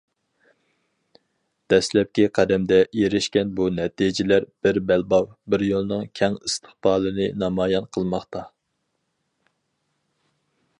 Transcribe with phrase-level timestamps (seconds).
[1.73, 8.47] دەسلەپكى قەدەمدە ئېرىشكەن بۇ نەتىجىلەر بىر بەلباغ، بىر يولنىڭ كەڭ ئىستىقبالىنى نامايان قىلماقتا.